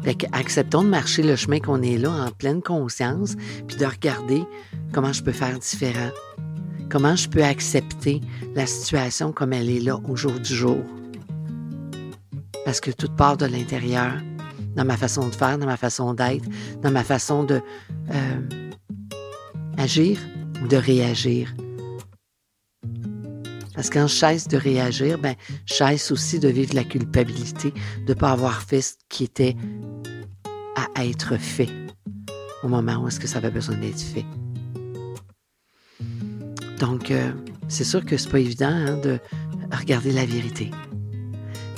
Fait 0.02 0.16
acceptons 0.32 0.82
de 0.82 0.88
marcher 0.88 1.22
le 1.22 1.36
chemin 1.36 1.60
qu'on 1.60 1.82
est 1.82 1.98
là 1.98 2.10
en 2.10 2.30
pleine 2.30 2.62
conscience, 2.62 3.34
puis 3.66 3.76
de 3.76 3.84
regarder 3.84 4.42
comment 4.92 5.12
je 5.12 5.22
peux 5.22 5.32
faire 5.32 5.58
différent. 5.58 6.10
Comment 6.88 7.14
je 7.14 7.28
peux 7.28 7.44
accepter 7.44 8.20
la 8.54 8.66
situation 8.66 9.32
comme 9.32 9.52
elle 9.52 9.70
est 9.70 9.80
là 9.80 10.00
au 10.08 10.16
jour 10.16 10.32
du 10.32 10.54
jour. 10.54 10.82
Parce 12.64 12.80
que 12.80 12.90
tout 12.90 13.08
part 13.08 13.36
de 13.36 13.46
l'intérieur, 13.46 14.14
dans 14.74 14.84
ma 14.84 14.96
façon 14.96 15.28
de 15.28 15.34
faire, 15.34 15.58
dans 15.58 15.66
ma 15.66 15.76
façon 15.76 16.14
d'être, 16.14 16.48
dans 16.82 16.90
ma 16.90 17.04
façon 17.04 17.44
de 17.44 17.60
euh, 18.10 18.40
agir 19.76 20.18
ou 20.62 20.68
de 20.68 20.76
réagir. 20.76 21.54
Parce 23.74 23.88
que 23.88 23.98
quand 23.98 24.06
je 24.08 24.14
cesse 24.14 24.48
de 24.48 24.56
réagir, 24.56 25.18
ben, 25.18 25.34
je 25.64 25.74
cesse 25.74 26.10
aussi 26.10 26.38
de 26.38 26.48
vivre 26.48 26.74
la 26.74 26.84
culpabilité 26.84 27.72
de 28.06 28.12
ne 28.12 28.18
pas 28.18 28.32
avoir 28.32 28.62
fait 28.62 28.82
ce 28.82 28.94
qui 29.08 29.24
était 29.24 29.56
à 30.96 31.06
être 31.06 31.36
fait 31.36 31.68
au 32.62 32.68
moment 32.68 32.98
où 32.98 33.08
est-ce 33.08 33.20
que 33.20 33.26
ça 33.26 33.38
avait 33.38 33.50
besoin 33.50 33.76
d'être 33.76 34.00
fait. 34.00 34.24
Donc, 36.78 37.10
euh, 37.10 37.32
c'est 37.68 37.84
sûr 37.84 38.04
que 38.04 38.16
c'est 38.16 38.30
pas 38.30 38.40
évident 38.40 38.70
hein, 38.70 38.96
de 38.96 39.18
regarder 39.70 40.12
la 40.12 40.26
vérité. 40.26 40.70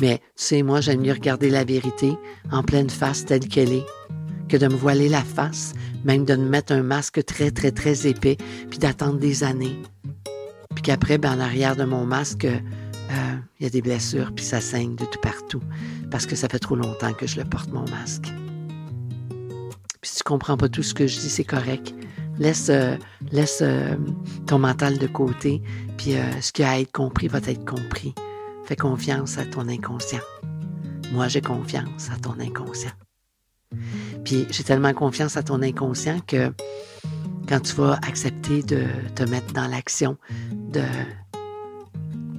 Mais 0.03 0.19
tu 0.19 0.25
sais, 0.35 0.63
moi, 0.65 0.81
j'aime 0.81 1.03
mieux 1.03 1.13
regarder 1.13 1.49
la 1.49 1.63
vérité 1.63 2.19
en 2.51 2.65
pleine 2.65 2.91
face 2.91 3.25
telle 3.25 3.47
qu'elle 3.47 3.73
est 3.73 3.87
que 4.49 4.57
de 4.57 4.67
me 4.67 4.75
voiler 4.75 5.09
la 5.09 5.23
face, 5.23 5.75
même 6.05 6.25
de 6.25 6.35
me 6.35 6.45
mettre 6.45 6.73
un 6.73 6.83
masque 6.83 7.25
très, 7.25 7.53
très, 7.53 7.71
très 7.71 8.09
épais, 8.09 8.37
puis 8.69 8.81
d'attendre 8.81 9.21
des 9.21 9.45
années. 9.45 9.81
Puis 10.75 10.83
qu'après, 10.83 11.19
ben, 11.19 11.37
en 11.37 11.41
arrière 11.41 11.77
de 11.77 11.85
mon 11.85 12.05
masque, 12.05 12.47
euh, 12.47 12.59
il 13.61 13.63
y 13.63 13.67
a 13.67 13.71
des 13.71 13.81
blessures, 13.81 14.33
puis 14.35 14.45
ça 14.45 14.61
saigne 14.61 14.97
de 14.97 15.05
tout 15.05 15.21
partout, 15.21 15.63
parce 16.11 16.27
que 16.27 16.35
ça 16.35 16.49
fait 16.49 16.59
trop 16.59 16.75
longtemps 16.75 17.13
que 17.13 17.29
je 17.29 17.39
le 17.39 17.45
porte, 17.45 17.71
mon 17.71 17.89
masque. 17.89 18.27
Puis 20.01 20.11
si 20.11 20.17
tu 20.17 20.23
comprends 20.25 20.57
pas 20.57 20.69
tout 20.69 20.83
ce 20.83 20.95
que 20.95 21.07
je 21.07 21.21
dis, 21.21 21.31
c'est 21.31 21.45
correct. 21.45 21.95
Laisse, 22.41 22.71
euh, 22.71 22.97
laisse 23.31 23.61
euh, 23.63 23.95
ton 24.49 24.59
mental 24.59 24.99
de 24.99 25.07
côté, 25.07 25.63
puis 25.97 26.17
ce 26.41 26.51
qui 26.51 26.65
a 26.65 26.71
à 26.71 26.79
être 26.81 26.91
compris 26.91 27.29
va 27.29 27.39
être 27.39 27.65
compris. 27.65 28.17
Confiance 28.77 29.39
à 29.39 29.45
ton 29.45 29.69
inconscient. 29.69 30.21
Moi, 31.13 31.29
j'ai 31.29 31.41
confiance 31.43 32.11
à 32.11 32.17
ton 32.17 32.41
inconscient. 32.41 32.91
Puis 34.25 34.47
j'ai 34.51 34.65
tellement 34.65 34.95
confiance 34.95 35.37
à 35.37 35.43
ton 35.43 35.63
inconscient 35.63 36.21
que 36.27 36.53
quand 37.49 37.61
tu 37.61 37.75
vas 37.75 37.99
accepter 38.07 38.63
de 38.63 38.87
te 39.15 39.25
mettre 39.25 39.53
dans 39.53 39.67
l'action, 39.69 40.17
de 40.53 40.83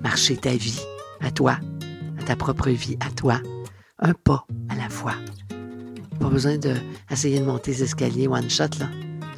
marcher 0.02 0.36
ta 0.38 0.52
vie 0.52 0.82
à 1.22 1.30
toi, 1.32 1.60
à 2.20 2.24
ta 2.24 2.36
propre 2.36 2.70
vie 2.70 2.98
à 3.00 3.12
toi, 3.12 3.40
un 4.00 4.14
pas 4.14 4.46
à 4.70 4.76
la 4.76 4.90
fois. 4.90 5.16
Pas 6.20 6.30
besoin 6.30 6.58
d'essayer 6.58 7.40
de, 7.40 7.46
de 7.46 7.50
monter 7.50 7.72
les 7.72 7.84
escaliers 7.84 8.28
one 8.28 8.50
shot, 8.50 8.80
là. 8.80 8.90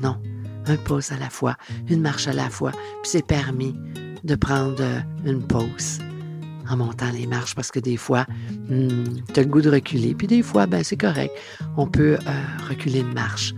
Non, 0.01 0.21
un 0.65 0.77
pas 0.77 1.13
à 1.13 1.17
la 1.17 1.29
fois, 1.29 1.57
une 1.89 2.01
marche 2.01 2.27
à 2.27 2.33
la 2.33 2.49
fois, 2.49 2.71
puis 2.71 3.11
c'est 3.11 3.25
permis 3.25 3.75
de 4.23 4.35
prendre 4.35 4.83
une 5.25 5.45
pause 5.45 5.99
en 6.69 6.77
montant 6.77 7.09
les 7.11 7.27
marches 7.27 7.55
parce 7.55 7.71
que 7.71 7.79
des 7.79 7.97
fois, 7.97 8.25
hmm, 8.69 9.03
tu 9.33 9.39
as 9.39 9.43
le 9.43 9.49
goût 9.49 9.61
de 9.61 9.69
reculer. 9.69 10.15
Puis 10.15 10.27
des 10.27 10.41
fois, 10.41 10.65
ben, 10.65 10.83
c'est 10.83 10.97
correct. 10.97 11.33
On 11.77 11.87
peut 11.87 12.17
euh, 12.27 12.67
reculer 12.67 12.99
une 12.99 13.13
marche. 13.13 13.53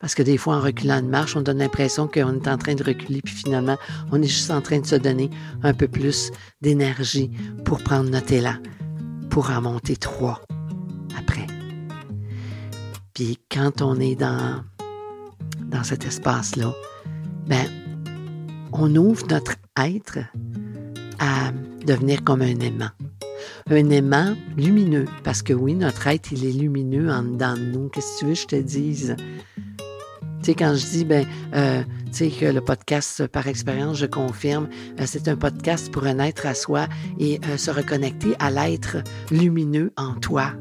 Parce 0.00 0.14
que 0.14 0.22
des 0.22 0.38
fois, 0.38 0.56
en 0.56 0.60
reculant 0.60 1.00
une 1.00 1.08
marche, 1.08 1.34
on 1.34 1.42
donne 1.42 1.58
l'impression 1.58 2.06
qu'on 2.06 2.34
est 2.34 2.48
en 2.48 2.56
train 2.56 2.74
de 2.74 2.84
reculer, 2.84 3.20
puis 3.20 3.34
finalement, 3.34 3.76
on 4.12 4.22
est 4.22 4.28
juste 4.28 4.50
en 4.50 4.60
train 4.60 4.78
de 4.78 4.86
se 4.86 4.94
donner 4.94 5.28
un 5.64 5.74
peu 5.74 5.88
plus 5.88 6.30
d'énergie 6.60 7.30
pour 7.64 7.82
prendre 7.82 8.08
notre 8.08 8.32
élan, 8.32 8.54
pour 9.28 9.50
en 9.50 9.60
monter 9.60 9.96
trois 9.96 10.40
après. 11.18 11.48
Puis 13.12 13.40
quand 13.50 13.82
on 13.82 13.98
est 13.98 14.14
dans, 14.14 14.62
dans 15.66 15.82
cet 15.82 16.06
espace-là, 16.06 16.72
ben, 17.48 17.66
on 18.72 18.94
ouvre 18.94 19.26
notre 19.28 19.54
être 19.76 20.18
à 21.18 21.50
devenir 21.88 22.22
comme 22.22 22.42
un 22.42 22.58
aimant. 22.60 22.90
Un 23.70 23.90
aimant 23.90 24.34
lumineux, 24.56 25.06
parce 25.24 25.42
que 25.42 25.52
oui, 25.52 25.74
notre 25.74 26.06
être, 26.06 26.32
il 26.32 26.44
est 26.44 26.52
lumineux 26.52 27.10
en 27.10 27.22
dedans 27.22 27.54
de 27.54 27.62
nous. 27.62 27.88
Qu'est-ce 27.88 28.14
que 28.14 28.18
tu 28.18 28.24
veux 28.26 28.32
que 28.34 28.40
je 28.40 28.46
te 28.46 28.56
dise? 28.56 29.16
Tu 29.18 30.52
sais, 30.52 30.54
quand 30.54 30.74
je 30.74 30.86
dis, 30.86 31.04
ben, 31.04 31.26
euh, 31.54 31.82
tu 32.06 32.12
sais, 32.12 32.30
que 32.30 32.46
le 32.46 32.60
podcast, 32.60 33.26
par 33.26 33.46
expérience, 33.48 33.98
je 33.98 34.06
confirme, 34.06 34.68
euh, 35.00 35.04
c'est 35.06 35.28
un 35.28 35.36
podcast 35.36 35.90
pour 35.90 36.04
un 36.04 36.18
être 36.18 36.46
à 36.46 36.54
soi 36.54 36.86
et 37.18 37.40
euh, 37.48 37.56
se 37.56 37.70
reconnecter 37.70 38.34
à 38.38 38.50
l'être 38.50 38.98
lumineux 39.30 39.92
en 39.96 40.14
toi. 40.14 40.52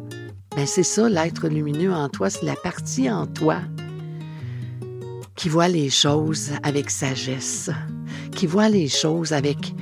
Ben, 0.55 0.65
c'est 0.65 0.83
ça, 0.83 1.09
l'être 1.09 1.47
lumineux 1.49 1.93
en 1.93 2.09
toi, 2.09 2.29
c'est 2.29 2.45
la 2.45 2.55
partie 2.55 3.11
en 3.11 3.27
toi 3.27 3.59
qui 5.35 5.49
voit 5.49 5.67
les 5.67 5.91
choses 5.91 6.51
avec 6.63 6.89
sagesse, 6.89 7.69
qui 8.31 8.47
voit 8.47 8.69
les 8.69 8.87
choses 8.87 9.33
avec 9.33 9.75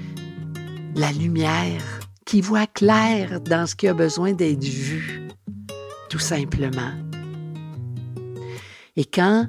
la 0.95 1.11
lumière, 1.11 1.99
qui 2.25 2.41
voit 2.41 2.67
clair 2.67 3.41
dans 3.41 3.67
ce 3.67 3.75
qui 3.75 3.87
a 3.87 3.93
besoin 3.93 4.33
d'être 4.33 4.63
vu, 4.63 5.27
tout 6.09 6.19
simplement. 6.19 6.91
Et 8.95 9.03
quand 9.03 9.47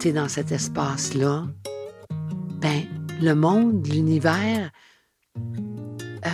tu 0.00 0.08
es 0.08 0.12
dans 0.12 0.28
cet 0.28 0.50
espace-là, 0.50 1.44
ben, 2.60 2.82
le 3.20 3.34
monde, 3.34 3.86
l'univers, 3.86 4.70
euh, 5.36 6.30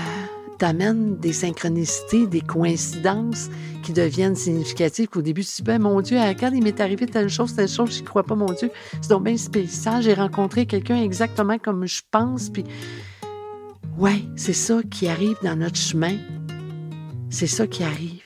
t'amène 0.58 1.16
des 1.16 1.32
synchronicités, 1.32 2.28
des 2.28 2.40
coïncidences 2.40 3.50
qui 3.82 3.92
deviennent 3.92 4.36
significatives. 4.36 5.08
Qu'au 5.08 5.22
début, 5.22 5.44
tu 5.44 5.50
te 5.50 5.56
dis, 5.56 5.62
ben, 5.62 5.82
mon 5.82 6.00
Dieu, 6.00 6.18
quand 6.38 6.50
il 6.52 6.62
m'est 6.62 6.80
arrivé 6.80 7.06
telle 7.06 7.28
chose, 7.28 7.54
telle 7.54 7.68
chose, 7.68 7.90
j'y 7.90 8.04
crois 8.04 8.22
pas, 8.22 8.36
mon 8.36 8.52
Dieu. 8.52 8.70
C'est 9.02 9.10
donc 9.10 9.24
bien 9.24 9.36
spécial. 9.36 10.02
J'ai 10.02 10.14
rencontré 10.14 10.66
quelqu'un 10.66 11.02
exactement 11.02 11.58
comme 11.58 11.86
je 11.86 12.02
pense, 12.10 12.48
puis 12.48 12.64
Ouais, 13.98 14.22
c'est 14.36 14.52
ça 14.52 14.80
qui 14.88 15.08
arrive 15.08 15.36
dans 15.42 15.56
notre 15.56 15.74
chemin. 15.74 16.18
C'est 17.30 17.48
ça 17.48 17.66
qui 17.66 17.82
arrive. 17.82 18.22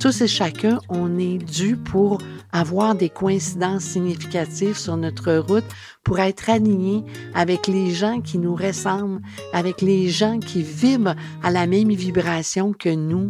Tous 0.00 0.20
et 0.22 0.26
chacun, 0.26 0.80
on 0.88 1.20
est 1.20 1.38
dû 1.38 1.76
pour 1.76 2.18
avoir 2.50 2.96
des 2.96 3.10
coïncidences 3.10 3.84
significatives 3.84 4.76
sur 4.76 4.96
notre 4.96 5.36
route, 5.36 5.64
pour 6.02 6.18
être 6.18 6.50
alignés 6.50 7.04
avec 7.32 7.68
les 7.68 7.92
gens 7.92 8.22
qui 8.22 8.38
nous 8.38 8.56
ressemblent, 8.56 9.20
avec 9.52 9.82
les 9.82 10.08
gens 10.08 10.40
qui 10.40 10.62
vibrent 10.62 11.14
à 11.44 11.52
la 11.52 11.68
même 11.68 11.92
vibration 11.92 12.72
que 12.72 12.88
nous. 12.88 13.28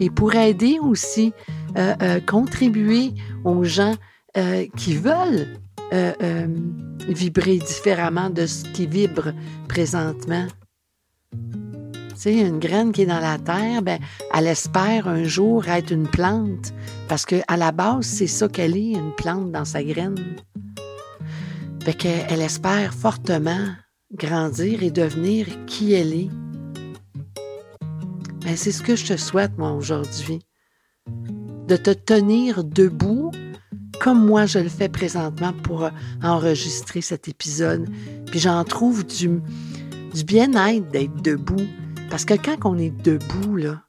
Et 0.00 0.10
pour 0.10 0.34
aider 0.34 0.78
aussi, 0.82 1.32
euh, 1.78 1.94
euh, 2.02 2.20
contribuer 2.20 3.14
aux 3.44 3.64
gens 3.64 3.94
euh, 4.36 4.66
qui 4.76 4.94
veulent 4.96 5.48
euh, 5.92 6.12
euh, 6.22 6.46
vibrer 7.08 7.58
différemment 7.58 8.30
de 8.30 8.46
ce 8.46 8.64
qui 8.64 8.86
vibre 8.86 9.32
présentement. 9.68 10.46
Tu 11.32 12.14
sais, 12.14 12.38
une 12.38 12.60
graine 12.60 12.92
qui 12.92 13.02
est 13.02 13.06
dans 13.06 13.18
la 13.18 13.38
terre, 13.38 13.82
ben, 13.82 13.98
elle 14.32 14.46
espère 14.46 15.08
un 15.08 15.24
jour 15.24 15.66
être 15.66 15.90
une 15.90 16.06
plante, 16.06 16.72
parce 17.08 17.26
qu'à 17.26 17.56
la 17.56 17.72
base, 17.72 18.06
c'est 18.06 18.28
ça 18.28 18.46
qu'elle 18.46 18.76
est, 18.76 18.92
une 18.92 19.12
plante 19.16 19.50
dans 19.50 19.64
sa 19.64 19.82
graine. 19.82 20.14
Fait 21.82 21.94
qu'elle 21.94 22.42
espère 22.42 22.94
fortement 22.94 23.66
grandir 24.12 24.84
et 24.84 24.92
devenir 24.92 25.46
qui 25.66 25.94
elle 25.94 26.12
est. 26.12 26.30
Ben, 28.44 28.56
c'est 28.56 28.72
ce 28.72 28.82
que 28.82 28.94
je 28.94 29.06
te 29.06 29.16
souhaite, 29.16 29.58
moi, 29.58 29.72
aujourd'hui. 29.72 30.40
De 31.66 31.76
te 31.76 31.90
tenir 31.90 32.62
debout 32.62 33.32
comme 34.00 34.26
moi 34.26 34.46
je 34.46 34.58
le 34.58 34.68
fais 34.68 34.88
présentement 34.88 35.52
pour 35.52 35.84
euh, 35.84 35.90
enregistrer 36.22 37.02
cet 37.02 37.28
épisode. 37.28 37.86
Puis 38.26 38.40
j'en 38.40 38.64
trouve 38.64 39.06
du, 39.06 39.40
bien-être 40.24 40.88
d'être 40.90 41.22
debout. 41.22 41.66
Parce 42.10 42.24
que 42.24 42.34
quand 42.34 42.56
on 42.64 42.78
est 42.78 42.90
debout, 42.90 43.56
là, 43.56 43.82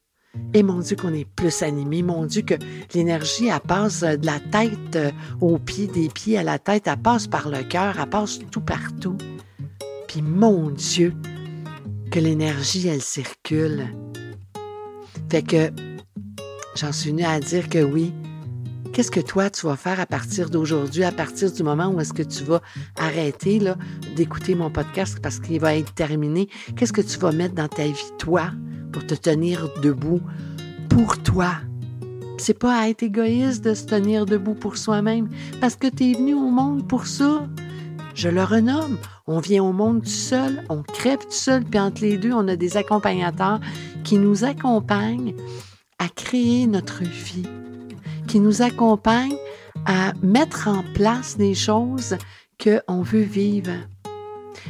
et 0.53 0.63
mon 0.63 0.79
Dieu 0.79 0.95
qu'on 0.95 1.13
est 1.13 1.25
plus 1.25 1.63
animé, 1.63 2.03
mon 2.03 2.25
Dieu 2.25 2.43
que 2.43 2.53
l'énergie, 2.93 3.47
elle 3.47 3.59
passe 3.61 4.01
de 4.01 4.25
la 4.25 4.39
tête 4.39 4.95
euh, 4.95 5.11
aux 5.39 5.57
pieds, 5.57 5.87
des 5.87 6.09
pieds 6.09 6.37
à 6.37 6.43
la 6.43 6.59
tête, 6.59 6.83
elle 6.85 6.97
passe 6.97 7.27
par 7.27 7.49
le 7.49 7.63
cœur, 7.63 7.95
elle 7.99 8.09
passe 8.09 8.39
tout 8.51 8.61
partout. 8.61 9.17
Puis 10.07 10.21
mon 10.21 10.69
Dieu, 10.69 11.13
que 12.11 12.19
l'énergie, 12.19 12.89
elle 12.89 13.01
circule. 13.01 13.87
Fait 15.29 15.41
que 15.41 15.71
j'en 16.75 16.91
suis 16.91 17.11
venue 17.11 17.23
à 17.23 17.39
dire 17.39 17.69
que 17.69 17.81
oui, 17.81 18.13
Qu'est-ce 18.93 19.11
que 19.11 19.21
toi, 19.21 19.49
tu 19.49 19.67
vas 19.67 19.77
faire 19.77 20.01
à 20.01 20.05
partir 20.05 20.49
d'aujourd'hui, 20.49 21.05
à 21.05 21.13
partir 21.13 21.49
du 21.49 21.63
moment 21.63 21.87
où 21.87 22.01
est-ce 22.01 22.11
que 22.11 22.23
tu 22.23 22.43
vas 22.43 22.61
arrêter 22.97 23.61
d'écouter 24.17 24.53
mon 24.53 24.69
podcast 24.69 25.19
parce 25.23 25.39
qu'il 25.39 25.61
va 25.61 25.77
être 25.77 25.93
terminé? 25.93 26.49
Qu'est-ce 26.75 26.91
que 26.91 26.99
tu 26.99 27.17
vas 27.17 27.31
mettre 27.31 27.55
dans 27.55 27.69
ta 27.69 27.85
vie, 27.85 28.11
toi, 28.19 28.51
pour 28.91 29.07
te 29.07 29.15
tenir 29.15 29.69
debout 29.81 30.19
pour 30.89 31.17
toi? 31.23 31.53
C'est 32.37 32.59
pas 32.59 32.81
à 32.81 32.89
être 32.89 33.01
égoïste 33.01 33.63
de 33.63 33.73
se 33.73 33.85
tenir 33.85 34.25
debout 34.25 34.55
pour 34.55 34.75
soi-même 34.75 35.29
parce 35.61 35.77
que 35.77 35.87
tu 35.87 36.11
es 36.11 36.13
venu 36.13 36.33
au 36.33 36.49
monde 36.49 36.85
pour 36.85 37.07
ça. 37.07 37.47
Je 38.13 38.27
le 38.27 38.43
renomme. 38.43 38.97
On 39.25 39.39
vient 39.39 39.63
au 39.63 39.71
monde 39.71 40.03
tout 40.03 40.09
seul, 40.09 40.65
on 40.67 40.83
crève 40.83 41.19
tout 41.19 41.31
seul, 41.31 41.63
puis 41.63 41.79
entre 41.79 42.01
les 42.01 42.17
deux, 42.17 42.33
on 42.33 42.45
a 42.49 42.57
des 42.57 42.75
accompagnateurs 42.75 43.61
qui 44.03 44.17
nous 44.17 44.43
accompagnent 44.43 45.33
à 45.97 46.09
créer 46.09 46.67
notre 46.67 47.03
vie 47.03 47.47
qui 48.31 48.39
nous 48.39 48.61
accompagne 48.61 49.35
à 49.85 50.13
mettre 50.23 50.69
en 50.69 50.85
place 50.93 51.35
des 51.35 51.53
choses 51.53 52.15
qu'on 52.63 53.01
veut 53.01 53.23
vivre. 53.23 53.73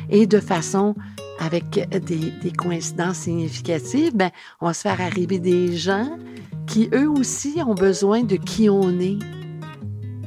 Et 0.09 0.25
de 0.25 0.39
façon 0.39 0.95
avec 1.37 1.87
des, 2.03 2.51
coïncidences 2.57 3.17
significatives, 3.17 4.15
ben, 4.15 4.31
on 4.61 4.65
va 4.65 4.73
se 4.73 4.81
faire 4.81 4.99
arriver 4.99 5.37
des 5.37 5.77
gens 5.77 6.17
qui, 6.65 6.89
eux 6.91 7.07
aussi, 7.07 7.61
ont 7.63 7.75
besoin 7.75 8.23
de 8.23 8.35
qui 8.35 8.67
on 8.67 8.99
est. 8.99 9.19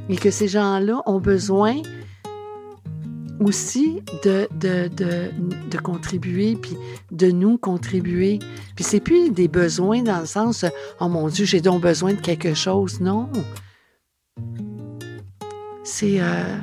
Et 0.09 0.15
que 0.15 0.31
ces 0.31 0.47
gens-là 0.47 1.03
ont 1.05 1.19
besoin 1.19 1.83
aussi 3.41 4.03
de, 4.23 4.49
de, 4.55 4.89
de, 4.89 5.79
contribuer, 5.79 6.57
puis 6.57 6.77
de 7.11 7.31
nous 7.31 7.59
contribuer. 7.59 8.39
Puis 8.77 8.85
c'est 8.85 9.01
plus 9.01 9.31
des 9.31 9.49
besoins 9.49 10.03
dans 10.03 10.21
le 10.21 10.27
sens, 10.27 10.65
oh 11.01 11.09
mon 11.09 11.29
Dieu, 11.29 11.45
j'ai 11.45 11.61
donc 11.61 11.83
besoin 11.83 12.15
de 12.15 12.21
quelque 12.21 12.55
chose. 12.55 13.01
Non. 13.01 13.29
C'est 15.83 16.21
euh, 16.21 16.57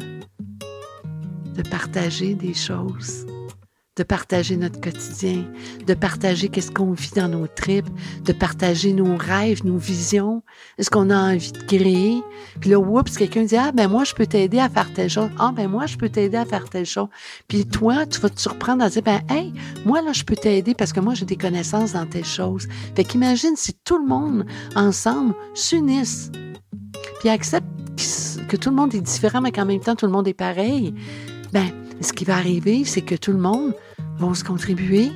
de 1.56 1.62
partager 1.70 2.34
des 2.34 2.54
choses, 2.54 3.26
de 4.02 4.04
partager 4.04 4.58
notre 4.58 4.82
quotidien, 4.82 5.46
de 5.86 5.94
partager 5.94 6.50
qu'est-ce 6.50 6.72
qu'on 6.72 6.94
vit 6.94 7.12
dans 7.16 7.28
nos 7.28 7.46
tripes, 7.46 7.88
de 8.26 8.34
partager 8.34 8.94
nos 8.94 9.16
rêves, 9.16 9.64
nos 9.64 9.78
visions, 9.78 10.42
ce 10.80 10.90
qu'on 10.90 11.12
a 11.12 11.34
envie 11.34 11.52
de 11.52 11.60
créer? 11.60 12.24
Puis 12.60 12.72
là, 12.72 12.80
oups, 12.80 13.16
quelqu'un 13.16 13.44
dit, 13.44 13.56
ah, 13.58 13.72
ben 13.72 13.88
moi, 13.88 14.04
je 14.04 14.16
peux 14.16 14.26
t'aider 14.26 14.58
à 14.58 14.70
faire 14.70 14.92
telle 14.92 15.12
chose. 15.12 15.30
Ah, 15.38 15.52
ben 15.56 15.68
moi, 15.68 15.86
je 15.86 15.98
peux 15.98 16.10
t'aider 16.10 16.36
à 16.36 16.46
faire 16.46 16.68
telle 16.68 16.88
chose. 16.88 17.10
Puis 17.48 17.68
toi, 17.68 18.08
tu 18.08 18.20
vas 18.22 18.30
te 18.30 18.42
surprendre 18.42 18.84
à 18.84 18.90
dire, 18.90 19.04
ben, 19.04 19.22
hey, 19.30 19.54
moi, 19.86 20.02
là, 20.02 20.14
je 20.14 20.24
peux 20.24 20.36
t'aider 20.36 20.74
parce 20.74 20.94
que 20.94 21.00
moi, 21.00 21.14
j'ai 21.14 21.26
des 21.26 21.36
connaissances 21.38 21.94
dans 21.94 22.08
telle 22.08 22.26
chose. 22.26 22.68
Fait 22.96 23.04
qu'imagine 23.04 23.56
si 23.56 23.76
tout 23.86 24.00
le 24.00 24.08
monde, 24.08 24.48
ensemble, 24.76 25.36
s'unissent, 25.54 26.32
puis 27.20 27.30
accepte 27.30 27.68
que 28.48 28.58
tout 28.58 28.72
le 28.72 28.76
monde 28.76 28.96
est 28.96 29.02
différent, 29.02 29.42
mais 29.42 29.52
qu'en 29.52 29.66
même 29.66 29.80
temps, 29.80 29.96
tout 29.96 30.08
le 30.08 30.12
monde 30.12 30.28
est 30.28 30.34
pareil. 30.34 30.96
Ben, 31.54 31.70
ce 32.02 32.14
qui 32.14 32.26
va 32.26 32.38
arriver, 32.38 32.84
c'est 32.86 33.02
que 33.02 33.16
tout 33.16 33.32
le 33.32 33.40
monde 33.40 33.74
va 34.18 34.34
se 34.34 34.44
contribuer 34.44 35.12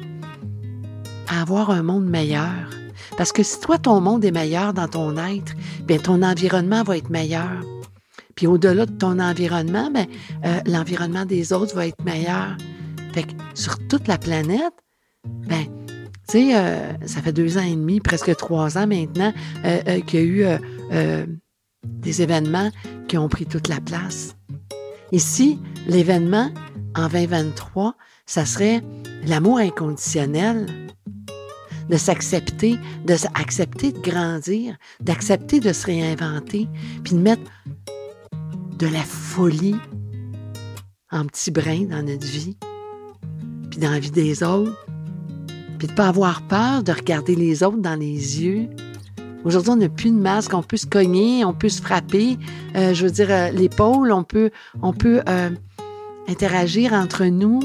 à 1.28 1.42
avoir 1.42 1.70
un 1.70 1.84
monde 1.84 2.06
meilleur. 2.06 2.70
Parce 3.18 3.32
que 3.32 3.44
si 3.44 3.60
toi, 3.60 3.78
ton 3.78 4.02
monde 4.02 4.26
est 4.26 4.32
meilleur 4.32 4.74
dans 4.74 4.88
ton 4.88 5.18
être, 5.18 5.54
bien, 5.86 5.98
ton 5.98 6.22
environnement 6.22 6.84
va 6.84 6.98
être 6.98 7.10
meilleur. 7.10 7.62
Puis 8.36 8.48
au-delà 8.48 8.86
de 8.86 8.92
ton 8.92 9.20
environnement, 9.20 9.90
bien, 9.90 10.08
euh, 10.46 10.60
l'environnement 10.66 11.26
des 11.26 11.54
autres 11.54 11.76
va 11.76 11.88
être 11.88 12.04
meilleur. 12.04 12.58
Fait 13.14 13.24
que 13.24 13.32
sur 13.54 13.78
toute 13.88 14.08
la 14.08 14.18
planète, 14.18 14.74
ben, 15.24 15.64
tu 16.28 16.50
sais, 16.50 16.58
euh, 16.58 16.92
ça 17.06 17.22
fait 17.22 17.32
deux 17.32 17.58
ans 17.58 17.64
et 17.64 17.76
demi, 17.76 18.02
presque 18.02 18.36
trois 18.36 18.78
ans 18.78 18.88
maintenant, 18.88 19.32
euh, 19.64 20.02
qu'il 20.02 20.20
y 20.20 20.44
a 20.44 20.56
eu 20.56 20.60
des 21.84 22.22
événements 22.22 22.72
qui 23.08 23.18
ont 23.18 23.30
pris 23.30 23.46
toute 23.46 23.68
la 23.68 23.80
place. 23.80 24.36
Ici, 25.12 25.60
l'événement 25.88 26.50
en 26.96 27.08
2023, 27.08 27.96
ça 28.26 28.46
serait 28.46 28.82
l'amour 29.26 29.60
inconditionnel, 29.60 30.68
de 31.90 31.98
s'accepter, 31.98 32.78
de 33.06 33.16
s'accepter 33.16 33.92
de 33.92 34.00
grandir, 34.00 34.76
d'accepter 35.02 35.60
de 35.60 35.72
se 35.72 35.86
réinventer, 35.86 36.68
puis 37.04 37.14
de 37.14 37.20
mettre 37.20 37.44
de 38.78 38.88
la 38.88 39.04
folie 39.04 39.76
en 41.12 41.26
petits 41.26 41.52
brins 41.52 41.86
dans 41.86 42.04
notre 42.04 42.26
vie, 42.26 42.58
puis 43.70 43.80
dans 43.80 43.92
la 43.92 44.00
vie 44.00 44.12
des 44.12 44.44
autres, 44.44 44.76
puis 45.78 45.88
de 45.88 45.92
ne 45.92 45.98
pas 45.98 46.08
avoir 46.08 46.42
peur 46.48 46.84
de 46.84 46.92
regarder 46.92 47.36
les 47.36 47.64
autres 47.64 47.78
dans 47.78 48.00
les 48.00 48.42
yeux. 48.42 48.70
Aujourd'hui, 49.46 49.72
on 49.74 49.76
n'a 49.76 49.90
plus 49.90 50.10
de 50.10 50.18
masque, 50.18 50.56
on 50.56 50.64
peut 50.64 50.76
se 50.76 50.88
cogner, 50.88 51.46
on 51.46 51.54
peut 51.54 51.70
se 51.70 51.80
frapper, 51.80 52.40
euh, 52.76 52.96
je 52.96 53.06
veux 53.06 53.12
dire, 53.12 53.30
euh, 53.30 53.52
l'épaule, 53.52 54.12
on 54.12 54.24
peut, 54.24 54.50
on 54.82 54.92
peut 54.92 55.22
euh, 55.30 55.52
interagir 56.28 56.94
entre 56.94 57.26
nous, 57.26 57.60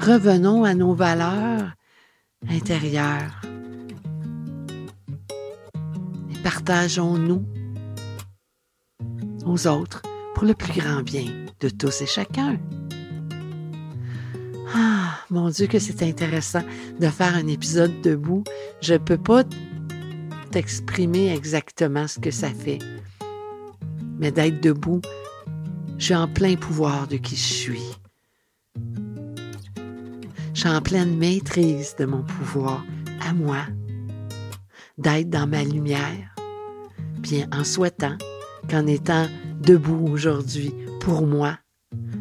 revenons 0.00 0.62
à 0.62 0.74
nos 0.74 0.94
valeurs 0.94 1.72
intérieures 2.48 3.42
et 6.30 6.38
partageons-nous 6.44 7.44
aux 9.46 9.66
autres 9.66 10.02
pour 10.36 10.44
le 10.44 10.54
plus 10.54 10.80
grand 10.80 11.02
bien 11.02 11.26
de 11.58 11.68
tous 11.68 12.00
et 12.00 12.06
chacun. 12.06 12.58
Ah, 14.72 15.18
mon 15.30 15.48
Dieu, 15.48 15.66
que 15.66 15.80
c'est 15.80 16.04
intéressant 16.04 16.62
de 17.00 17.08
faire 17.08 17.34
un 17.34 17.48
épisode 17.48 18.00
debout. 18.02 18.44
Je 18.80 18.94
peux 18.94 19.18
pas 19.18 19.42
t'exprimer 20.54 21.34
exactement 21.34 22.06
ce 22.06 22.20
que 22.20 22.30
ça 22.30 22.48
fait, 22.48 22.78
mais 24.20 24.30
d'être 24.30 24.62
debout 24.62 25.00
je 25.98 26.04
suis 26.04 26.14
en 26.14 26.28
plein 26.28 26.54
pouvoir 26.54 27.08
de 27.08 27.16
qui 27.16 27.34
je 27.34 27.42
suis. 27.42 27.90
Je 30.54 30.60
suis 30.60 30.68
en 30.68 30.80
pleine 30.80 31.16
maîtrise 31.16 31.96
de 31.98 32.04
mon 32.04 32.22
pouvoir 32.22 32.84
à 33.20 33.32
moi, 33.32 33.66
d'être 34.96 35.28
dans 35.28 35.48
ma 35.48 35.64
lumière, 35.64 36.36
bien 37.18 37.48
en 37.52 37.64
souhaitant 37.64 38.16
qu'en 38.70 38.86
étant 38.86 39.26
debout 39.60 40.06
aujourd'hui 40.08 40.72
pour 41.00 41.26
moi, 41.26 41.58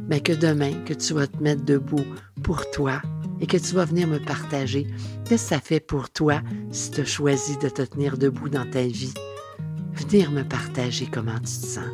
mais 0.10 0.22
que 0.22 0.34
demain, 0.34 0.74
que 0.86 0.96
tu 0.96 1.14
vas 1.14 1.28
te 1.28 1.38
mettre 1.38 1.66
debout 1.66 2.06
pour 2.42 2.68
toi 2.72 3.00
et 3.44 3.46
que 3.46 3.58
tu 3.58 3.76
vas 3.76 3.84
venir 3.84 4.08
me 4.08 4.20
partager 4.20 4.88
qu'est-ce 5.26 5.44
que 5.44 5.50
ça 5.50 5.60
fait 5.60 5.82
pour 5.82 6.10
toi 6.10 6.42
si 6.72 6.92
tu 6.92 7.02
as 7.02 7.06
choisi 7.06 7.58
de 7.58 7.68
te 7.68 7.82
tenir 7.82 8.18
debout 8.18 8.48
dans 8.48 8.66
ta 8.70 8.84
vie. 8.84 9.14
Venir 9.92 10.32
me 10.32 10.44
partager 10.44 11.08
comment 11.08 11.38
tu 11.40 11.42
te 11.42 11.66
sens. 11.66 11.92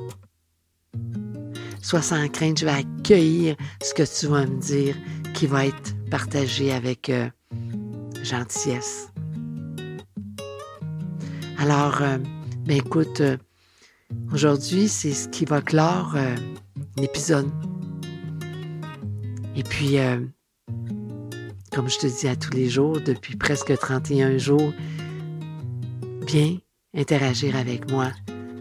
Sois 1.82 2.04
sans 2.04 2.28
crainte, 2.28 2.60
je 2.60 2.66
vais 2.66 2.72
accueillir 2.72 3.56
ce 3.82 3.96
que 3.96 4.04
tu 4.04 4.28
vas 4.28 4.46
me 4.46 4.60
dire 4.60 4.96
qui 5.34 5.48
va 5.48 5.66
être 5.66 5.96
partagé 6.12 6.72
avec 6.72 7.10
euh, 7.10 7.28
gentillesse. 8.22 9.10
Alors, 11.58 12.00
euh, 12.04 12.20
ben 12.68 12.78
écoute, 12.78 13.22
euh, 13.22 13.38
aujourd'hui, 14.32 14.88
c'est 14.88 15.14
ce 15.14 15.28
qui 15.28 15.46
va 15.46 15.62
clore 15.62 16.16
l'épisode. 16.96 17.50
Et 19.56 19.64
puis, 19.64 19.98
comme 21.74 21.90
je 21.90 21.98
te 22.00 22.08
dis 22.08 22.28
à 22.28 22.36
tous 22.36 22.52
les 22.52 22.70
jours, 22.70 23.00
depuis 23.00 23.36
presque 23.36 23.78
31 23.78 24.38
jours, 24.38 24.74
viens 26.28 26.58
interagir 26.96 27.56
avec 27.56 27.92
moi 27.92 28.12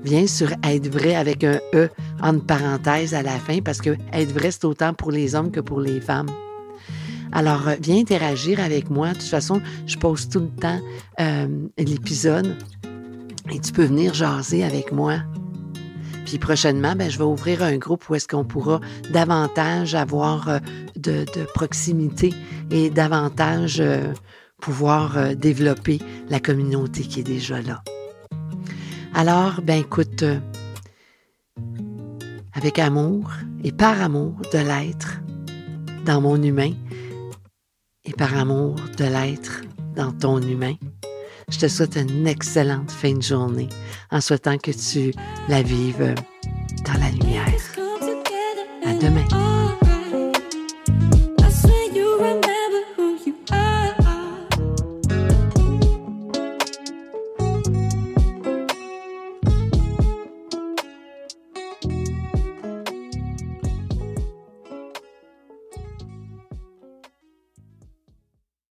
viens 0.05 0.27
sur 0.27 0.51
être 0.64 0.88
vrai 0.88 1.14
avec 1.14 1.44
un 1.44 1.61
E 1.75 1.88
entre 2.23 2.44
parenthèses 2.47 3.14
à 3.14 3.23
la 3.23 3.38
fin 3.38 3.61
parce 3.61 3.81
que 3.81 3.97
être 4.12 4.33
vrai, 4.33 4.51
c'est 4.51 4.64
autant 4.64 4.94
pour 4.94 5.11
les 5.11 5.35
hommes 5.35 5.51
que 5.51 5.61
pour 5.61 5.81
les 5.81 6.01
femmes. 6.01 6.29
Alors, 7.33 7.68
euh, 7.68 7.75
viens 7.81 7.99
interagir 7.99 8.61
avec 8.61 8.90
moi. 8.90 9.09
De 9.09 9.14
toute 9.14 9.25
façon, 9.25 9.61
je 9.87 9.97
pose 9.97 10.29
tout 10.29 10.40
le 10.40 10.49
temps 10.49 10.81
euh, 11.21 11.47
l'épisode 11.77 12.57
et 13.51 13.61
tu 13.61 13.73
peux 13.73 13.85
venir 13.85 14.14
jaser 14.14 14.64
avec 14.64 14.92
moi. 14.92 15.18
Puis 16.29 16.38
prochainement, 16.38 16.95
ben, 16.95 17.11
je 17.11 17.17
vais 17.17 17.25
ouvrir 17.25 17.62
un 17.62 17.79
groupe 17.79 18.07
où 18.11 18.14
est-ce 18.14 18.29
qu'on 18.29 18.45
pourra 18.45 18.81
davantage 19.11 19.95
avoir 19.95 20.51
euh, 20.51 20.59
de, 20.97 21.25
proximité 21.55 22.35
et 22.71 22.91
davantage 22.91 23.83
pouvoir 24.61 25.35
développer 25.35 26.01
la 26.29 26.38
communauté 26.38 27.03
qui 27.03 27.21
est 27.21 27.25
déjà 27.25 27.62
là. 27.62 27.83
Alors, 29.14 29.62
ben 29.62 29.81
écoute, 29.81 30.23
euh, 30.23 30.38
avec 32.53 32.79
amour 32.79 33.31
et 33.64 33.73
par 33.73 34.03
amour 34.03 34.35
de 34.53 34.59
l'être 34.59 35.21
dans 36.05 36.21
mon 36.21 36.43
humain 36.43 36.73
et 38.05 38.12
par 38.12 38.37
amour 38.37 38.77
de 38.99 39.05
l'être 39.05 39.62
dans 39.97 40.12
ton 40.12 40.43
humain, 40.43 40.75
je 41.49 41.59
te 41.59 41.69
souhaite 41.69 41.97
une 41.97 42.27
excellente 42.27 42.91
fin 42.91 43.15
de 43.15 43.23
journée 43.23 43.69
en 44.11 44.21
souhaitant 44.21 44.59
que 44.59 44.71
tu 44.71 45.13
la 45.49 45.63
vives 45.63 46.15
dans 46.85 47.01
la 47.01 47.11
lumière. 47.11 47.53
À 48.85 48.95
demain. 48.95 49.58